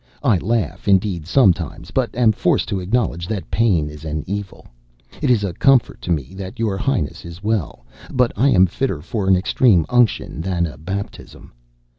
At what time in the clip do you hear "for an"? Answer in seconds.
9.03-9.35